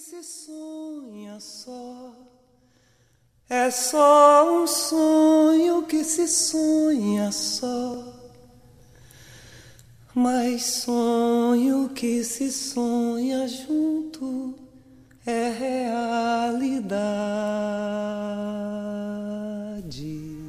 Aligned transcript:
se 0.00 0.22
sonha 0.22 1.38
só. 1.38 2.14
É 3.50 3.70
só 3.70 4.62
um 4.62 4.66
sonho 4.66 5.82
que 5.82 6.02
se 6.04 6.26
sonha 6.26 7.30
só. 7.30 8.02
Mas 10.14 10.62
sonho 10.62 11.90
que 11.90 12.24
se 12.24 12.50
sonha 12.50 13.46
junto 13.46 14.54
é 15.26 15.50
realidade. 15.50 16.70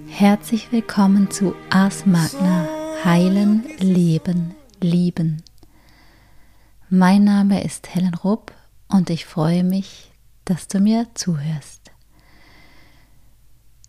Herzlich 0.08 0.72
willkommen 0.72 1.30
zu 1.30 1.54
Ars 1.70 2.06
Magna 2.06 2.70
Heilen, 3.04 3.66
Leben, 3.82 4.56
Lieben. 4.80 5.44
Mein 6.90 7.26
Name 7.26 7.62
ist 7.66 7.94
Helen 7.94 8.14
Rupp 8.14 8.54
und 8.92 9.10
ich 9.10 9.26
freue 9.26 9.64
mich, 9.64 10.12
dass 10.46 10.68
du 10.68 10.80
mir 10.80 11.08
zuhörst. 11.14 11.92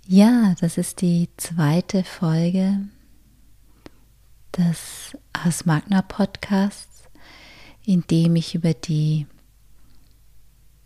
Ja, 0.07 0.55
das 0.61 0.79
ist 0.79 1.01
die 1.01 1.29
zweite 1.37 2.05
Folge 2.05 2.81
des 4.57 5.17
Ars 5.33 5.65
Magna 5.65 6.03
Podcasts, 6.03 7.05
in 7.85 8.03
dem 8.11 8.37
ich 8.37 8.55
über 8.55 8.75
die 8.75 9.27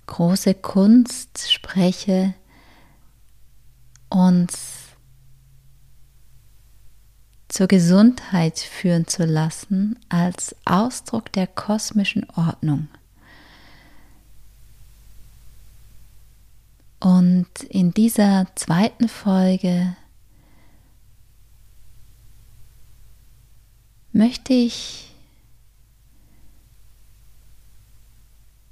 große 0.06 0.54
Kunst 0.54 1.50
spreche, 1.52 2.34
uns 4.08 4.76
zur 7.48 7.66
Gesundheit 7.66 8.58
führen 8.58 9.06
zu 9.06 9.24
lassen 9.24 9.98
als 10.08 10.54
Ausdruck 10.64 11.32
der 11.32 11.46
kosmischen 11.46 12.28
Ordnung. 12.30 12.88
Und 17.00 17.62
in 17.68 17.92
dieser 17.92 18.46
zweiten 18.54 19.08
Folge 19.08 19.96
möchte 24.12 24.54
ich 24.54 25.14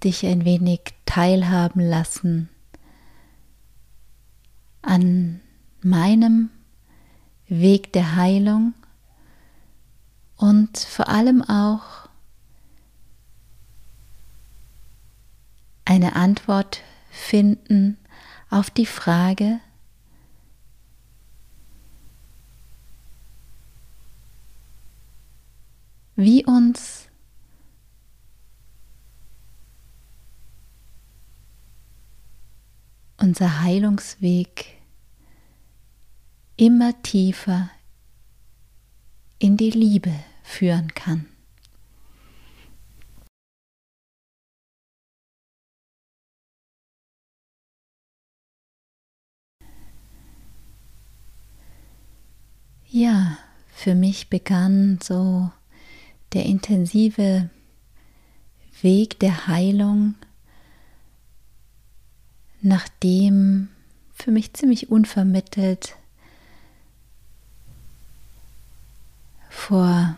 dich 0.02 0.24
ein 0.26 0.44
wenig 0.44 0.80
teilhaben 1.06 1.80
lassen 1.80 2.48
an 4.82 5.40
meinem 5.82 6.50
Weg 7.48 7.92
der 7.92 8.16
Heilung 8.16 8.74
und 10.36 10.78
vor 10.78 11.08
allem 11.08 11.42
auch 11.42 12.08
eine 15.84 16.16
Antwort 16.16 16.82
finden 17.10 17.98
auf 18.54 18.70
die 18.70 18.86
Frage, 18.86 19.58
wie 26.14 26.44
uns 26.44 27.08
unser 33.16 33.60
Heilungsweg 33.60 34.76
immer 36.56 37.02
tiefer 37.02 37.70
in 39.40 39.56
die 39.56 39.70
Liebe 39.70 40.14
führen 40.44 40.94
kann. 40.94 41.33
Ja, 52.96 53.38
für 53.74 53.96
mich 53.96 54.30
begann 54.30 55.00
so 55.02 55.50
der 56.32 56.46
intensive 56.46 57.50
Weg 58.82 59.18
der 59.18 59.48
Heilung, 59.48 60.14
nachdem 62.60 63.68
für 64.12 64.30
mich 64.30 64.52
ziemlich 64.52 64.90
unvermittelt 64.90 65.96
vor 69.50 70.16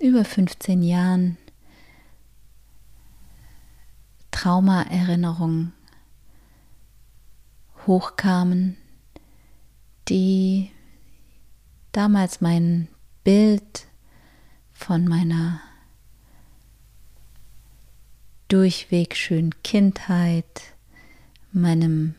über 0.00 0.24
15 0.24 0.80
Jahren 0.84 1.38
Traumaerinnerungen 4.30 5.72
hochkamen, 7.88 8.76
die 10.08 10.70
damals 11.92 12.40
mein 12.40 12.88
Bild 13.24 13.86
von 14.72 15.06
meiner 15.06 15.60
durchweg 18.48 19.14
schönen 19.14 19.62
Kindheit, 19.62 20.62
meinem 21.52 22.14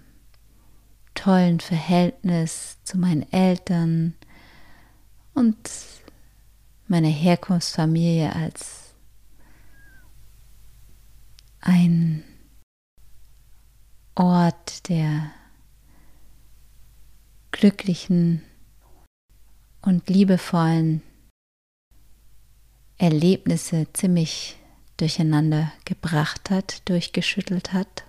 tollen 1.16 1.60
Verhältnis 1.60 2.78
zu 2.84 2.98
meinen 2.98 3.32
Eltern 3.32 4.14
und 5.34 5.58
meiner 6.88 7.10
Herkunftsfamilie 7.10 8.34
als 8.36 8.94
ein 11.62 12.24
Ort 14.16 14.90
der 14.90 15.32
glücklichen 17.60 18.42
und 19.82 20.10
liebevollen 20.10 21.02
Erlebnisse 22.98 23.88
ziemlich 23.92 24.56
durcheinander 24.96 25.74
gebracht 25.84 26.50
hat, 26.50 26.88
durchgeschüttelt 26.88 27.74
hat. 27.74 28.06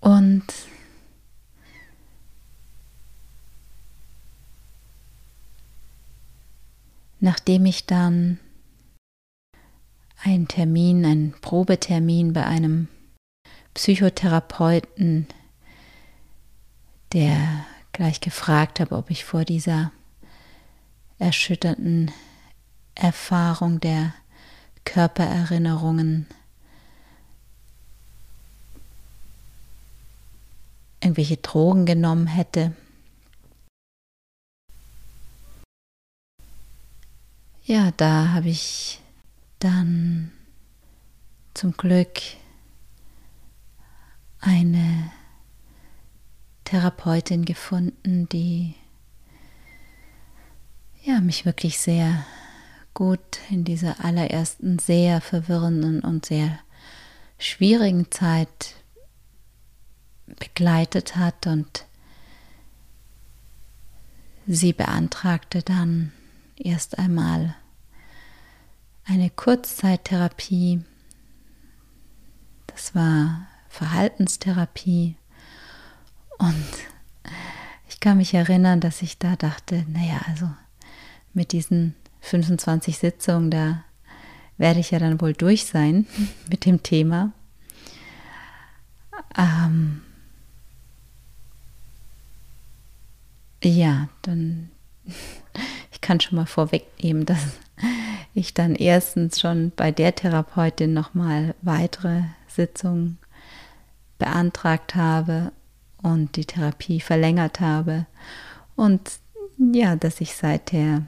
Und 0.00 0.46
nachdem 7.18 7.66
ich 7.66 7.84
dann 7.84 8.38
einen 10.22 10.48
Termin, 10.48 11.04
einen 11.04 11.32
Probetermin 11.42 12.32
bei 12.32 12.46
einem 12.46 12.88
Psychotherapeuten 13.74 15.26
der 17.12 17.64
gleich 17.92 18.20
gefragt 18.20 18.80
habe, 18.80 18.96
ob 18.96 19.10
ich 19.10 19.24
vor 19.24 19.44
dieser 19.44 19.92
erschütternden 21.18 22.10
Erfahrung 22.94 23.80
der 23.80 24.14
Körpererinnerungen 24.84 26.26
irgendwelche 31.00 31.36
Drogen 31.38 31.86
genommen 31.86 32.26
hätte. 32.26 32.74
Ja, 37.64 37.92
da 37.96 38.30
habe 38.32 38.48
ich 38.48 39.00
dann 39.60 40.32
zum 41.54 41.76
Glück 41.76 42.20
eine 44.40 45.12
Therapeutin 46.70 47.44
gefunden, 47.44 48.28
die 48.28 48.76
ja, 51.02 51.20
mich 51.20 51.44
wirklich 51.44 51.80
sehr 51.80 52.24
gut 52.94 53.40
in 53.50 53.64
dieser 53.64 54.04
allerersten 54.04 54.78
sehr 54.78 55.20
verwirrenden 55.20 56.00
und 56.00 56.26
sehr 56.26 56.60
schwierigen 57.38 58.12
Zeit 58.12 58.76
begleitet 60.38 61.16
hat 61.16 61.48
und 61.48 61.86
sie 64.46 64.72
beantragte 64.72 65.64
dann 65.64 66.12
erst 66.54 67.00
einmal 67.00 67.56
eine 69.06 69.28
Kurzzeittherapie. 69.28 70.84
Das 72.68 72.94
war 72.94 73.48
Verhaltenstherapie 73.68 75.16
und 76.40 76.64
ich 77.88 78.00
kann 78.00 78.16
mich 78.16 78.32
erinnern, 78.32 78.80
dass 78.80 79.02
ich 79.02 79.18
da 79.18 79.36
dachte, 79.36 79.84
naja, 79.88 80.22
also 80.26 80.50
mit 81.34 81.52
diesen 81.52 81.94
25 82.22 82.96
Sitzungen, 82.96 83.50
da 83.50 83.84
werde 84.56 84.80
ich 84.80 84.90
ja 84.90 84.98
dann 84.98 85.20
wohl 85.20 85.34
durch 85.34 85.66
sein 85.66 86.06
mit 86.50 86.64
dem 86.64 86.82
Thema. 86.82 87.32
Ähm, 89.36 90.00
ja, 93.62 94.08
dann, 94.22 94.70
ich 95.92 96.00
kann 96.00 96.20
schon 96.20 96.36
mal 96.36 96.46
vorwegnehmen, 96.46 97.26
dass 97.26 97.40
ich 98.32 98.54
dann 98.54 98.74
erstens 98.76 99.40
schon 99.40 99.72
bei 99.76 99.92
der 99.92 100.14
Therapeutin 100.14 100.94
nochmal 100.94 101.54
weitere 101.60 102.22
Sitzungen 102.48 103.18
beantragt 104.18 104.94
habe 104.94 105.52
und 106.02 106.36
die 106.36 106.44
Therapie 106.44 107.00
verlängert 107.00 107.60
habe 107.60 108.06
und 108.76 109.18
ja, 109.58 109.96
dass 109.96 110.20
ich 110.20 110.34
seither 110.34 111.06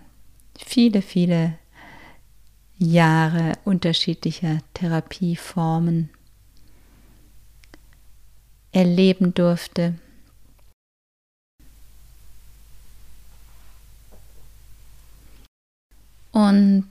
viele, 0.59 1.03
viele 1.03 1.59
Jahre 2.79 3.53
unterschiedlicher 3.65 4.59
Therapieformen 4.75 6.11
erleben 8.73 9.35
durfte. 9.35 9.95
Und 16.33 16.89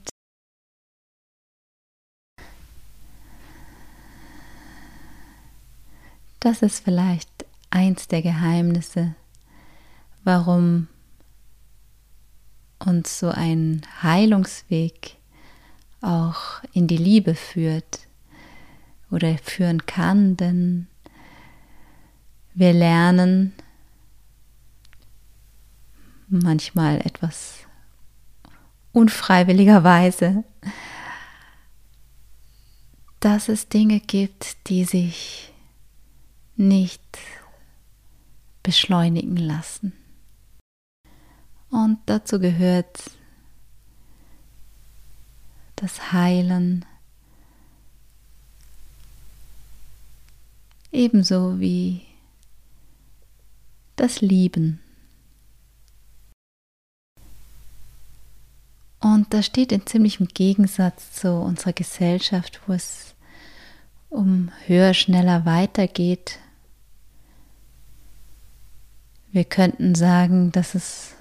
das 6.40 6.62
ist 6.62 6.84
vielleicht 6.84 7.31
eins 7.72 8.06
der 8.06 8.22
Geheimnisse, 8.22 9.14
warum 10.24 10.88
uns 12.78 13.18
so 13.18 13.30
ein 13.30 13.82
Heilungsweg 14.02 15.16
auch 16.00 16.62
in 16.72 16.86
die 16.86 16.96
Liebe 16.96 17.34
führt 17.34 18.00
oder 19.10 19.38
führen 19.38 19.86
kann, 19.86 20.36
denn 20.36 20.86
wir 22.54 22.72
lernen 22.72 23.52
manchmal 26.28 27.00
etwas 27.06 27.66
unfreiwilligerweise, 28.92 30.44
dass 33.20 33.48
es 33.48 33.68
Dinge 33.68 34.00
gibt, 34.00 34.68
die 34.68 34.84
sich 34.84 35.52
nicht 36.56 37.18
beschleunigen 38.62 39.36
lassen. 39.36 39.92
Und 41.70 41.98
dazu 42.06 42.38
gehört 42.38 43.10
das 45.76 46.12
Heilen, 46.12 46.84
ebenso 50.92 51.58
wie 51.58 52.02
das 53.96 54.20
Lieben. 54.20 54.80
Und 59.00 59.34
das 59.34 59.46
steht 59.46 59.72
in 59.72 59.84
ziemlichem 59.86 60.28
Gegensatz 60.28 61.12
zu 61.12 61.32
unserer 61.32 61.72
Gesellschaft, 61.72 62.60
wo 62.66 62.72
es 62.74 63.14
um 64.10 64.52
höher, 64.66 64.94
schneller 64.94 65.44
weitergeht. 65.44 66.38
Wir 69.32 69.44
könnten 69.44 69.94
sagen, 69.94 70.52
dass 70.52 70.74
es 70.74 71.14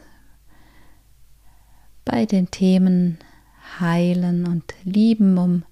bei 2.04 2.26
den 2.26 2.52
Themen 2.52 3.18
Heilen 3.80 4.46
und 4.46 4.74
Lieben 4.84 5.38
um 5.38 5.64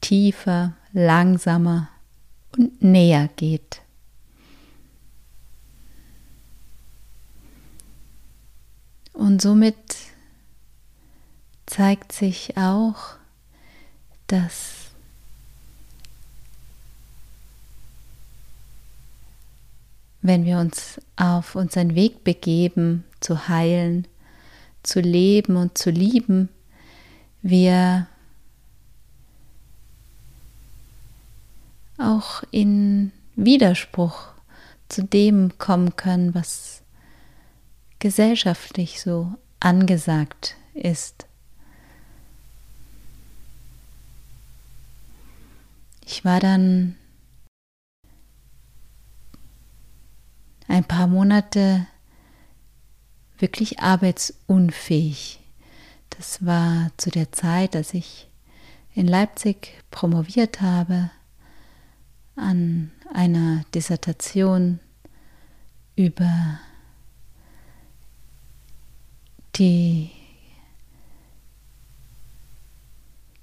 tiefer, 0.00 0.74
langsamer 0.92 1.90
und 2.56 2.82
näher 2.82 3.28
geht. 3.36 3.82
Und 9.12 9.42
somit 9.42 9.76
zeigt 11.66 12.12
sich 12.12 12.56
auch, 12.56 13.16
dass 14.26 14.89
wenn 20.22 20.44
wir 20.44 20.58
uns 20.58 21.00
auf 21.16 21.54
unseren 21.54 21.94
Weg 21.94 22.24
begeben, 22.24 23.04
zu 23.20 23.48
heilen, 23.48 24.06
zu 24.82 25.00
leben 25.00 25.56
und 25.56 25.78
zu 25.78 25.90
lieben, 25.90 26.48
wir 27.42 28.06
auch 31.98 32.42
in 32.50 33.12
Widerspruch 33.36 34.28
zu 34.88 35.04
dem 35.04 35.56
kommen 35.58 35.96
können, 35.96 36.34
was 36.34 36.82
gesellschaftlich 37.98 39.00
so 39.00 39.34
angesagt 39.60 40.56
ist. 40.74 41.26
Ich 46.04 46.24
war 46.24 46.40
dann 46.40 46.96
ein 50.80 50.84
paar 50.84 51.08
Monate 51.08 51.86
wirklich 53.38 53.80
arbeitsunfähig. 53.80 55.40
Das 56.08 56.44
war 56.44 56.90
zu 56.96 57.10
der 57.10 57.32
Zeit, 57.32 57.74
dass 57.74 57.92
ich 57.92 58.28
in 58.94 59.06
Leipzig 59.06 59.74
promoviert 59.90 60.62
habe 60.62 61.10
an 62.34 62.92
einer 63.12 63.64
Dissertation 63.74 64.80
über 65.96 66.58
die 69.56 70.10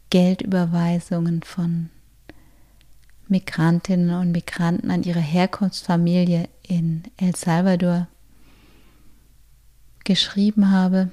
Geldüberweisungen 0.10 1.44
von 1.44 1.92
Migrantinnen 3.30 4.20
und 4.20 4.32
Migranten 4.32 4.92
an 4.92 5.04
ihre 5.04 5.20
Herkunftsfamilie 5.20 6.50
in 6.64 7.04
El 7.18 7.36
Salvador 7.36 8.08
geschrieben 10.04 10.72
habe. 10.72 11.12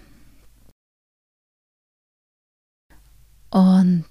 Und 3.51 4.07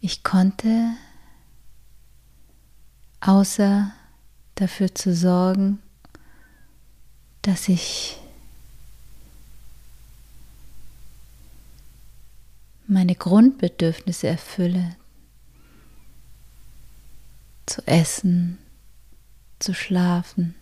ich 0.00 0.22
konnte 0.22 0.92
außer 3.20 3.92
dafür 4.54 4.94
zu 4.94 5.14
sorgen, 5.14 5.80
dass 7.42 7.68
ich 7.68 8.18
meine 12.86 13.14
Grundbedürfnisse 13.14 14.28
erfülle, 14.28 14.96
zu 17.66 17.86
essen, 17.86 18.58
zu 19.58 19.74
schlafen. 19.74 20.54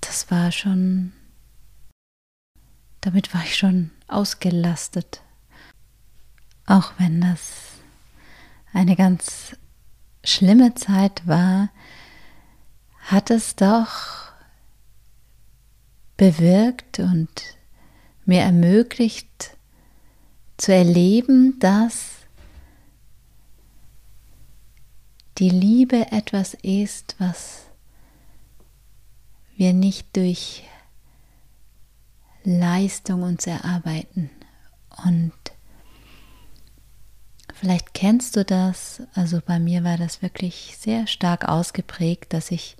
Das 0.00 0.30
war 0.30 0.50
schon, 0.52 1.12
damit 3.02 3.34
war 3.34 3.42
ich 3.44 3.56
schon 3.56 3.90
ausgelastet, 4.06 5.22
auch 6.66 6.92
wenn 6.98 7.20
das 7.20 7.72
eine 8.72 8.96
ganz 8.96 9.56
schlimme 10.24 10.74
Zeit 10.74 11.26
war, 11.26 11.70
hat 13.00 13.30
es 13.30 13.56
doch 13.56 14.32
bewirkt 16.16 16.98
und 16.98 17.57
mir 18.28 18.42
ermöglicht 18.42 19.56
zu 20.58 20.74
erleben, 20.74 21.58
dass 21.60 22.10
die 25.38 25.48
Liebe 25.48 26.12
etwas 26.12 26.52
ist, 26.52 27.16
was 27.18 27.62
wir 29.56 29.72
nicht 29.72 30.14
durch 30.14 30.64
Leistung 32.44 33.22
uns 33.22 33.46
erarbeiten. 33.46 34.28
Und 35.06 35.32
vielleicht 37.54 37.94
kennst 37.94 38.36
du 38.36 38.44
das, 38.44 39.00
also 39.14 39.40
bei 39.40 39.58
mir 39.58 39.84
war 39.84 39.96
das 39.96 40.20
wirklich 40.20 40.76
sehr 40.78 41.06
stark 41.06 41.48
ausgeprägt, 41.48 42.34
dass 42.34 42.50
ich 42.50 42.76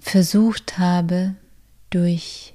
versucht 0.00 0.78
habe, 0.78 1.34
durch 1.90 2.54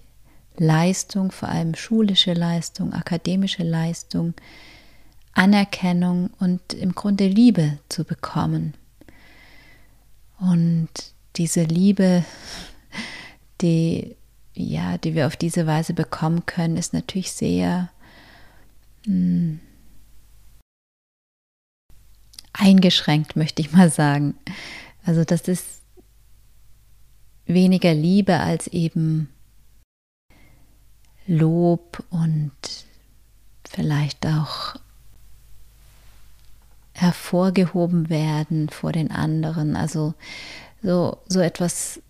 Leistung, 0.57 1.31
vor 1.31 1.49
allem 1.49 1.75
schulische 1.75 2.33
Leistung, 2.33 2.93
akademische 2.93 3.63
Leistung, 3.63 4.33
Anerkennung 5.33 6.29
und 6.39 6.73
im 6.73 6.93
Grunde 6.93 7.27
Liebe 7.27 7.79
zu 7.89 8.03
bekommen. 8.03 8.73
Und 10.39 10.89
diese 11.35 11.63
Liebe, 11.63 12.25
die 13.61 14.15
ja, 14.53 14.97
die 14.97 15.15
wir 15.15 15.27
auf 15.27 15.35
diese 15.35 15.65
Weise 15.65 15.93
bekommen 15.93 16.45
können, 16.45 16.77
ist 16.77 16.93
natürlich 16.93 17.31
sehr 17.31 17.89
mh, 19.05 19.13
hm, 19.13 19.59
eingeschränkt, 22.53 23.35
möchte 23.35 23.61
ich 23.61 23.71
mal 23.71 23.89
sagen. 23.89 24.35
Also 25.05 25.23
das 25.23 25.47
ist 25.47 25.81
weniger 27.53 27.93
Liebe 27.93 28.39
als 28.39 28.67
eben 28.67 29.29
Lob 31.27 32.03
und 32.09 32.51
vielleicht 33.69 34.25
auch 34.25 34.75
hervorgehoben 36.93 38.09
werden 38.09 38.69
vor 38.69 38.91
den 38.91 39.11
anderen. 39.11 39.75
Also 39.75 40.13
so, 40.83 41.17
so 41.27 41.39
etwas, 41.39 42.01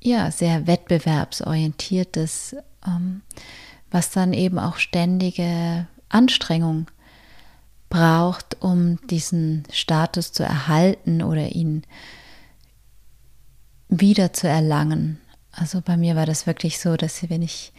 ja, 0.00 0.30
sehr 0.30 0.66
wettbewerbsorientiertes, 0.66 2.56
ähm, 2.86 3.22
was 3.90 4.10
dann 4.10 4.32
eben 4.32 4.58
auch 4.58 4.76
ständige 4.76 5.86
Anstrengung 6.08 6.86
braucht, 7.90 8.56
um 8.60 8.98
diesen 9.08 9.64
Status 9.70 10.32
zu 10.32 10.42
erhalten 10.42 11.22
oder 11.22 11.48
ihn 11.54 11.82
wieder 14.00 14.32
zu 14.32 14.48
erlangen. 14.48 15.20
Also 15.52 15.80
bei 15.80 15.96
mir 15.96 16.16
war 16.16 16.26
das 16.26 16.46
wirklich 16.46 16.78
so, 16.78 16.96
dass 16.96 17.28
wenn 17.28 17.42
ich 17.42 17.72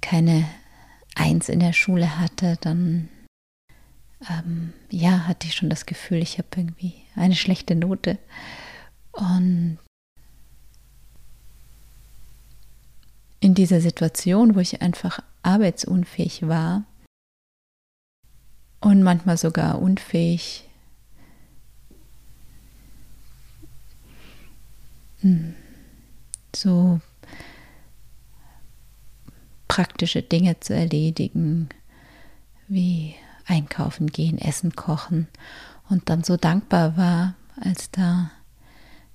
keine 0.00 0.48
Eins 1.14 1.48
in 1.48 1.60
der 1.60 1.72
Schule 1.72 2.18
hatte, 2.18 2.56
dann 2.60 3.08
ähm, 4.28 4.72
ja, 4.90 5.26
hatte 5.26 5.46
ich 5.46 5.54
schon 5.54 5.70
das 5.70 5.86
Gefühl, 5.86 6.18
ich 6.18 6.38
habe 6.38 6.48
irgendwie 6.56 6.94
eine 7.14 7.34
schlechte 7.34 7.74
Note. 7.74 8.18
Und 9.12 9.78
in 13.40 13.54
dieser 13.54 13.80
Situation, 13.80 14.54
wo 14.54 14.60
ich 14.60 14.82
einfach 14.82 15.20
arbeitsunfähig 15.42 16.46
war 16.46 16.84
und 18.80 19.02
manchmal 19.02 19.36
sogar 19.36 19.80
unfähig, 19.80 20.67
so 26.54 27.00
praktische 29.66 30.22
Dinge 30.22 30.60
zu 30.60 30.74
erledigen, 30.74 31.68
wie 32.68 33.14
einkaufen 33.46 34.08
gehen, 34.08 34.38
essen 34.38 34.74
kochen. 34.74 35.28
Und 35.88 36.08
dann 36.10 36.22
so 36.22 36.36
dankbar 36.36 36.96
war, 36.96 37.34
als 37.60 37.90
da 37.90 38.30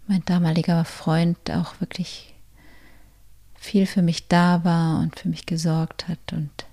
mein 0.08 0.24
damaliger 0.26 0.86
Freund 0.86 1.52
auch 1.52 1.80
wirklich 1.80 2.34
viel 3.56 3.86
für 3.86 4.02
mich 4.02 4.28
da 4.28 4.64
war 4.64 5.00
und 5.00 5.20
für 5.20 5.30
mich 5.30 5.46
gesorgt 5.46 6.08
hat 6.08 6.34
und 6.34 6.66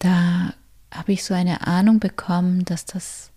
da 0.00 0.52
habe 1.04 1.12
ich 1.12 1.22
so 1.22 1.34
eine 1.34 1.66
Ahnung 1.66 2.00
bekommen, 2.00 2.64
dass 2.64 2.86
das 2.86 3.30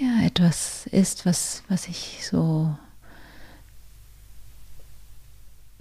ja 0.00 0.26
etwas 0.26 0.88
ist, 0.88 1.24
was, 1.26 1.62
was 1.68 1.86
ich 1.86 2.26
so 2.26 2.76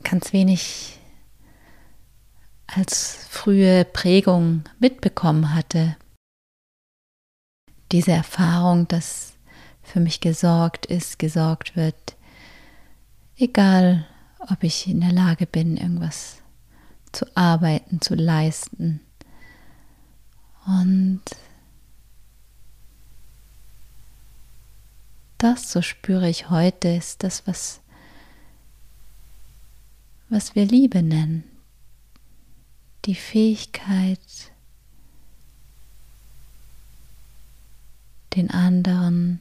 ganz 0.03 0.31
wenig 0.31 0.99
als 2.67 3.25
frühe 3.31 3.83
Prägung 3.83 4.65
mitbekommen 4.77 5.55
hatte. 5.55 5.97
Diese 7.91 8.11
Erfahrung, 8.11 8.87
dass 8.87 9.33
für 9.81 10.01
mich 10.01 10.21
gesorgt 10.21 10.85
ist, 10.85 11.17
gesorgt 11.17 11.75
wird, 11.75 12.15
egal 13.37 14.05
ob 14.51 14.61
ich 14.61 14.85
in 14.85 15.01
der 15.01 15.13
Lage 15.13 15.47
bin, 15.47 15.77
irgendwas 15.77 16.43
zu 17.15 17.25
arbeiten, 17.35 18.01
zu 18.01 18.15
leisten. 18.15 19.01
Und 20.65 21.21
das, 25.37 25.71
so 25.71 25.81
spüre 25.81 26.29
ich 26.29 26.49
heute, 26.49 26.89
ist 26.89 27.23
das, 27.23 27.45
was 27.47 27.81
was 30.29 30.55
wir 30.55 30.65
Liebe 30.65 31.01
nennen, 31.01 31.43
die 33.05 33.15
Fähigkeit, 33.15 34.51
den 38.35 38.49
anderen, 38.51 39.39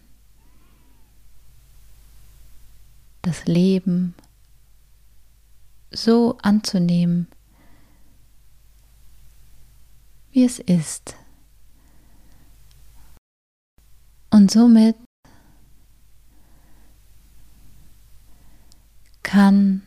das 3.22 3.46
Leben 3.46 4.14
so 5.90 6.38
anzunehmen, 6.42 7.26
wie 10.34 10.44
es 10.44 10.58
ist. 10.58 11.16
Und 14.30 14.50
somit 14.50 14.96
kann 19.22 19.82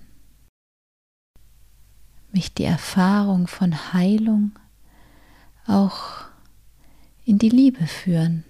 mich 2.32 2.54
die 2.54 2.64
Erfahrung 2.64 3.48
von 3.48 3.94
Heilung 3.94 4.58
auch 5.66 6.26
in 7.26 7.38
die 7.38 7.50
Liebe 7.50 7.86
führen. 7.86 8.46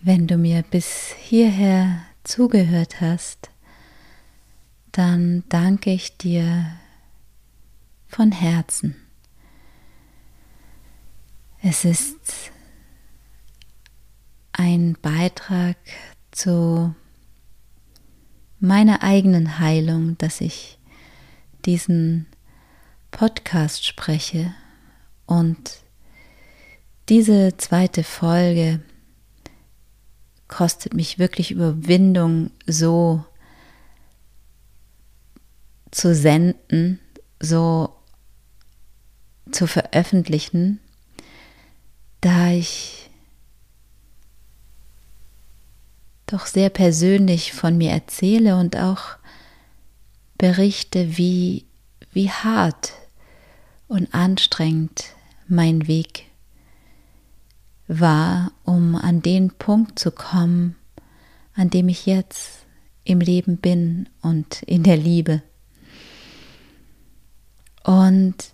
Wenn 0.00 0.26
du 0.26 0.36
mir 0.38 0.62
bis 0.62 1.14
hierher 1.18 2.00
zugehört 2.24 3.00
hast, 3.02 3.51
dann 4.92 5.44
danke 5.48 5.90
ich 5.90 6.16
dir 6.18 6.66
von 8.08 8.30
Herzen. 8.30 8.94
Es 11.62 11.84
ist 11.84 12.52
ein 14.52 14.96
Beitrag 15.00 15.76
zu 16.30 16.94
meiner 18.60 19.02
eigenen 19.02 19.58
Heilung, 19.58 20.18
dass 20.18 20.40
ich 20.40 20.78
diesen 21.64 22.26
Podcast 23.10 23.86
spreche 23.86 24.54
und 25.26 25.82
diese 27.08 27.56
zweite 27.56 28.04
Folge 28.04 28.80
kostet 30.48 30.94
mich 30.94 31.18
wirklich 31.18 31.50
Überwindung, 31.50 32.50
so 32.66 33.24
zu 35.92 36.14
senden, 36.14 36.98
so 37.38 37.94
zu 39.52 39.68
veröffentlichen, 39.68 40.80
da 42.20 42.50
ich 42.50 43.10
doch 46.26 46.46
sehr 46.46 46.70
persönlich 46.70 47.52
von 47.52 47.76
mir 47.76 47.90
erzähle 47.90 48.56
und 48.56 48.76
auch 48.76 49.02
berichte, 50.38 51.18
wie, 51.18 51.66
wie 52.12 52.30
hart 52.30 52.94
und 53.86 54.14
anstrengend 54.14 55.14
mein 55.46 55.86
Weg 55.86 56.24
war, 57.86 58.52
um 58.64 58.96
an 58.96 59.20
den 59.20 59.50
Punkt 59.50 59.98
zu 59.98 60.10
kommen, 60.10 60.76
an 61.54 61.68
dem 61.68 61.88
ich 61.88 62.06
jetzt 62.06 62.64
im 63.04 63.20
Leben 63.20 63.58
bin 63.58 64.08
und 64.22 64.62
in 64.62 64.82
der 64.84 64.96
Liebe. 64.96 65.42
Und 67.84 68.52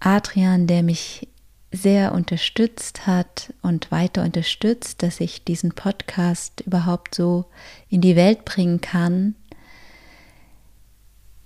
Adrian, 0.00 0.66
der 0.66 0.82
mich 0.82 1.28
sehr 1.70 2.12
unterstützt 2.12 3.06
hat 3.06 3.54
und 3.62 3.90
weiter 3.90 4.22
unterstützt, 4.22 5.02
dass 5.02 5.20
ich 5.20 5.44
diesen 5.44 5.72
Podcast 5.72 6.60
überhaupt 6.60 7.14
so 7.14 7.46
in 7.88 8.00
die 8.00 8.14
Welt 8.14 8.44
bringen 8.44 8.80
kann, 8.80 9.34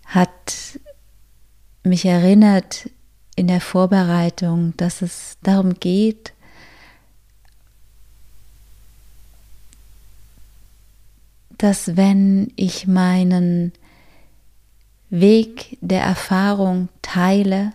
hat 0.04 0.80
mich 1.84 2.04
erinnert 2.04 2.90
in 3.36 3.46
der 3.46 3.60
Vorbereitung, 3.60 4.74
dass 4.76 5.02
es 5.02 5.36
darum 5.42 5.74
geht, 5.74 6.32
dass 11.58 11.96
wenn 11.96 12.52
ich 12.56 12.86
meinen 12.86 13.72
Weg 15.10 15.78
der 15.80 16.02
Erfahrung 16.02 16.88
teile, 17.02 17.72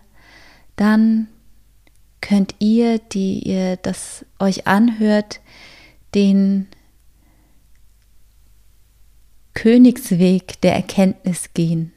dann 0.76 1.28
könnt 2.20 2.56
ihr, 2.60 3.00
die 3.00 3.40
ihr 3.40 3.78
das 3.78 4.26
euch 4.40 4.68
anhört, 4.68 5.40
den 6.14 6.68
Königsweg 9.54 10.62
der 10.62 10.76
Erkenntnis 10.76 11.54
gehen 11.54 11.92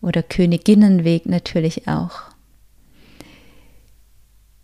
oder 0.00 0.22
Königinnenweg 0.22 1.26
natürlich 1.26 1.88
auch. 1.88 2.22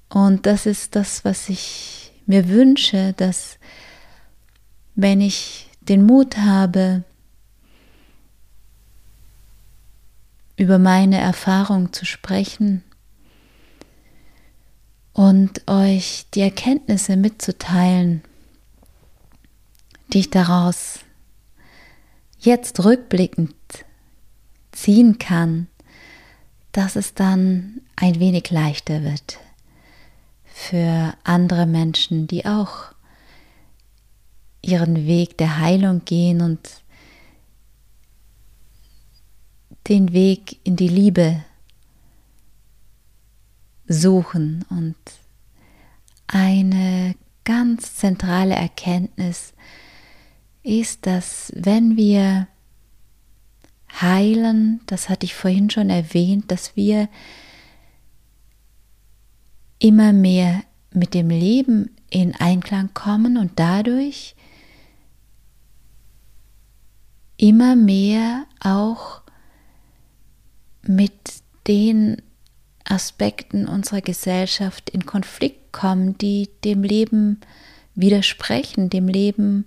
Und 0.09 0.47
das 0.47 0.67
ist 0.67 0.97
das, 0.97 1.25
was 1.25 1.49
ich 1.49 2.13
mir 2.27 2.49
wünsche, 2.49 3.15
dass 3.17 3.59
wenn 4.95 5.21
ich 5.21 5.70
den 5.91 6.07
Mut 6.07 6.37
habe, 6.37 7.03
über 10.57 10.79
meine 10.79 11.19
Erfahrung 11.19 11.93
zu 11.93 12.07
sprechen 12.07 12.85
und 15.13 15.69
euch 15.69 16.27
die 16.33 16.43
Erkenntnisse 16.43 17.17
mitzuteilen, 17.17 18.23
die 20.13 20.21
ich 20.21 20.31
daraus 20.31 21.01
jetzt 22.39 22.85
rückblickend 22.85 23.55
ziehen 24.71 25.19
kann, 25.19 25.67
dass 26.71 26.95
es 26.95 27.15
dann 27.15 27.81
ein 27.97 28.21
wenig 28.21 28.51
leichter 28.53 29.03
wird 29.03 29.41
für 30.45 31.15
andere 31.25 31.67
Menschen, 31.67 32.29
die 32.29 32.47
auch 32.47 32.93
ihren 34.63 35.07
Weg 35.07 35.39
der 35.39 35.59
Heilung 35.59 36.05
gehen 36.05 36.41
und 36.41 36.83
den 39.89 40.13
Weg 40.13 40.61
in 40.65 40.77
die 40.77 40.89
Liebe 40.89 41.43
suchen. 43.89 44.65
Und 44.71 44.97
eine 46.27 47.15
ganz 47.45 47.97
zentrale 47.97 48.55
Erkenntnis 48.55 49.53
ist, 50.63 51.07
dass 51.07 51.53
wenn 51.57 51.97
wir 51.97 52.47
heilen, 54.01 54.81
das 54.87 55.09
hatte 55.09 55.27
ich 55.27 55.35
vorhin 55.35 55.71
schon 55.71 55.91
erwähnt, 55.91 56.51
dass 56.51 56.77
wir 56.77 57.09
immer 59.79 60.13
mehr 60.13 60.63
mit 60.93 61.15
dem 61.15 61.31
Leben 61.31 61.97
in 62.11 62.35
Einklang 62.37 62.93
kommen 62.95 63.37
und 63.37 63.59
dadurch 63.59 64.37
immer 67.41 67.75
mehr 67.75 68.45
auch 68.61 69.23
mit 70.83 71.13
den 71.67 72.21
Aspekten 72.85 73.67
unserer 73.67 74.03
Gesellschaft 74.03 74.91
in 74.91 75.07
Konflikt 75.07 75.73
kommen, 75.73 76.19
die 76.19 76.51
dem 76.65 76.83
Leben 76.83 77.41
widersprechen, 77.95 78.91
dem 78.91 79.09
Leben 79.09 79.65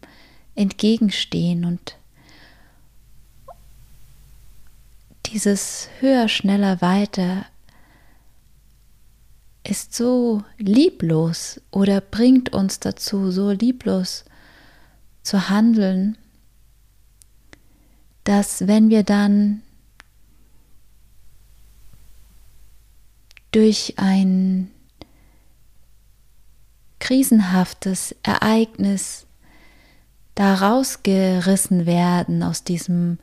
entgegenstehen. 0.53 1.65
Und 1.65 1.98
dieses 5.25 5.89
höher, 6.00 6.27
schneller, 6.27 6.80
weiter 6.82 7.46
ist 9.63 9.96
so 9.96 10.44
lieblos 10.58 11.60
oder 11.72 12.01
bringt 12.01 12.53
uns 12.53 12.80
dazu, 12.80 13.32
so 13.32 13.50
lieblos 13.50 14.25
zu 15.24 15.50
handeln, 15.50 16.18
dass 18.24 18.68
wenn 18.68 18.89
wir 18.89 19.03
dann 19.03 19.62
durch 23.51 23.96
ein 23.98 24.72
krisenhaftes 27.00 28.15
Ereignis 28.24 29.27
da 30.36 30.56
rausgerissen 30.56 31.86
werden 31.86 32.42
aus 32.44 32.63
diesem 32.63 33.20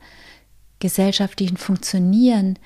gesellschaftlichen 0.79 1.57
Funktionieren, 1.57 2.57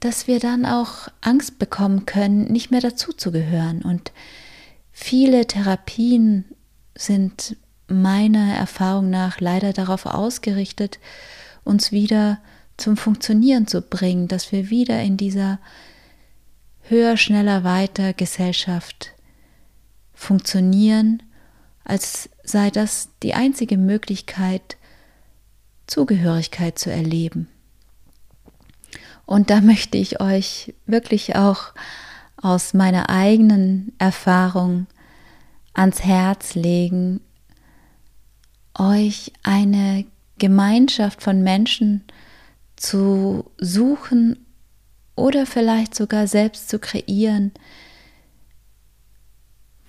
dass 0.00 0.26
wir 0.26 0.38
dann 0.38 0.64
auch 0.64 1.08
Angst 1.20 1.58
bekommen 1.58 2.06
können, 2.06 2.44
nicht 2.44 2.70
mehr 2.70 2.80
dazuzugehören. 2.80 3.82
Und 3.82 4.12
viele 4.92 5.46
Therapien 5.46 6.44
sind 6.94 7.56
meiner 7.88 8.54
Erfahrung 8.54 9.10
nach 9.10 9.40
leider 9.40 9.72
darauf 9.72 10.06
ausgerichtet, 10.06 10.98
uns 11.68 11.92
wieder 11.92 12.38
zum 12.76 12.96
Funktionieren 12.96 13.66
zu 13.66 13.82
bringen, 13.82 14.26
dass 14.26 14.50
wir 14.52 14.70
wieder 14.70 15.00
in 15.02 15.16
dieser 15.16 15.58
höher, 16.82 17.16
schneller, 17.16 17.62
weiter 17.62 18.14
Gesellschaft 18.14 19.12
funktionieren, 20.14 21.22
als 21.84 22.30
sei 22.42 22.70
das 22.70 23.10
die 23.22 23.34
einzige 23.34 23.76
Möglichkeit, 23.76 24.76
Zugehörigkeit 25.86 26.78
zu 26.78 26.90
erleben. 26.90 27.48
Und 29.26 29.50
da 29.50 29.60
möchte 29.60 29.98
ich 29.98 30.20
euch 30.20 30.74
wirklich 30.86 31.36
auch 31.36 31.74
aus 32.36 32.72
meiner 32.72 33.10
eigenen 33.10 33.92
Erfahrung 33.98 34.86
ans 35.74 36.02
Herz 36.02 36.54
legen, 36.54 37.20
euch 38.74 39.32
eine 39.42 40.06
Gemeinschaft 40.38 41.22
von 41.22 41.42
Menschen 41.42 42.04
zu 42.76 43.50
suchen 43.58 44.46
oder 45.16 45.46
vielleicht 45.46 45.94
sogar 45.94 46.26
selbst 46.26 46.68
zu 46.68 46.78
kreieren, 46.78 47.52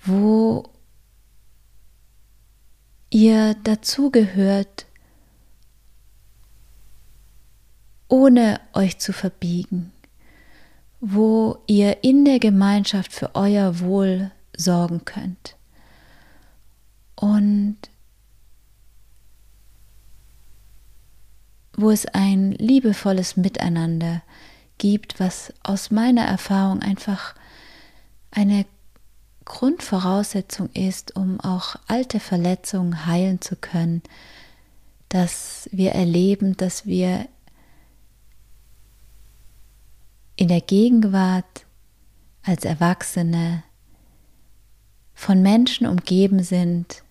wo 0.04 0.68
ihr 3.10 3.54
dazugehört, 3.54 4.86
ohne 8.08 8.60
euch 8.72 8.98
zu 8.98 9.12
verbiegen, 9.12 9.92
wo 11.00 11.62
ihr 11.66 12.02
in 12.02 12.24
der 12.24 12.40
Gemeinschaft 12.40 13.12
für 13.12 13.34
euer 13.34 13.78
Wohl 13.80 14.32
sorgen 14.56 15.04
könnt. 15.04 15.56
Und 17.14 17.78
wo 21.80 21.90
es 21.90 22.06
ein 22.06 22.52
liebevolles 22.52 23.36
Miteinander 23.36 24.22
gibt, 24.78 25.20
was 25.20 25.52
aus 25.62 25.90
meiner 25.90 26.24
Erfahrung 26.24 26.80
einfach 26.80 27.34
eine 28.30 28.64
Grundvoraussetzung 29.44 30.70
ist, 30.74 31.16
um 31.16 31.40
auch 31.40 31.76
alte 31.86 32.20
Verletzungen 32.20 33.06
heilen 33.06 33.40
zu 33.40 33.56
können, 33.56 34.02
dass 35.08 35.68
wir 35.72 35.92
erleben, 35.92 36.56
dass 36.56 36.86
wir 36.86 37.28
in 40.36 40.48
der 40.48 40.60
Gegenwart 40.60 41.66
als 42.42 42.64
Erwachsene 42.64 43.62
von 45.14 45.42
Menschen 45.42 45.86
umgeben 45.86 46.42
sind, 46.42 47.02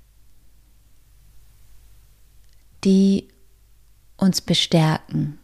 die 2.83 3.27
uns 4.19 4.41
bestärken, 4.41 5.39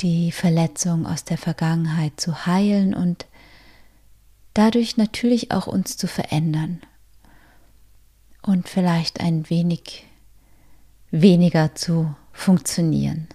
die 0.00 0.30
Verletzung 0.30 1.06
aus 1.06 1.24
der 1.24 1.38
Vergangenheit 1.38 2.20
zu 2.20 2.46
heilen 2.46 2.94
und 2.94 3.26
dadurch 4.54 4.96
natürlich 4.96 5.50
auch 5.50 5.66
uns 5.66 5.96
zu 5.96 6.06
verändern 6.06 6.80
und 8.42 8.68
vielleicht 8.68 9.20
ein 9.20 9.48
wenig 9.50 10.04
weniger 11.10 11.74
zu 11.74 12.14
funktionieren. 12.32 13.28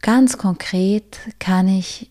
Ganz 0.00 0.38
konkret 0.38 1.18
kann 1.38 1.66
ich 1.66 2.10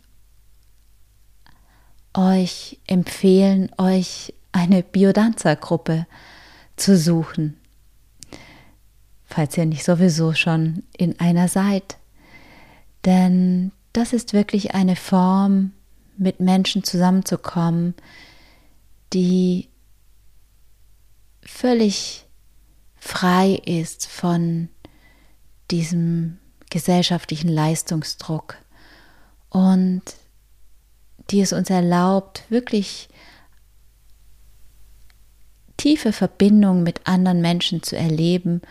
euch 2.14 2.80
empfehlen, 2.88 3.72
euch 3.78 4.34
eine 4.52 4.84
Biodanza-Gruppe 4.84 6.06
zu 6.10 6.37
suchen, 6.98 7.58
falls 9.26 9.58
ihr 9.58 9.66
nicht 9.66 9.84
sowieso 9.84 10.34
schon 10.34 10.84
in 10.98 11.20
einer 11.20 11.48
seid. 11.48 11.98
Denn 13.06 13.72
das 13.94 14.14
ist 14.14 14.34
wirklich 14.34 14.74
eine 14.76 14.96
Form, 14.96 15.72
mit 16.18 16.40
Menschen 16.40 16.84
zusammenzukommen, 16.84 17.94
die 19.14 19.70
völlig 21.42 22.26
frei 22.96 23.62
ist 23.66 24.08
von 24.08 24.70
diesem 25.72 26.40
gesellschaftlichen 26.70 27.50
Leistungsdruck 27.50 28.58
und 29.50 30.02
die 31.30 31.42
es 31.42 31.54
uns 31.54 31.70
erlaubt, 31.70 32.44
wirklich 32.50 33.10
tiefe 35.78 36.12
Verbindungen 36.12 36.84
mit 36.84 37.08
anderen 37.08 37.42
Menschen 37.42 37.84
zu 37.84 37.96
erleben, 37.96 38.62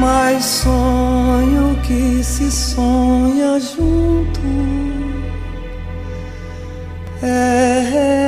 Mais 0.00 0.62
sonho 0.62 1.09
que 1.90 2.22
se 2.22 2.48
sonha 2.52 3.58
junto. 3.58 4.40
É, 7.20 8.16
é. 8.16 8.19